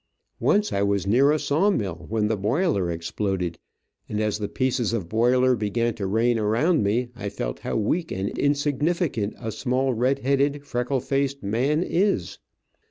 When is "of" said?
4.93-5.07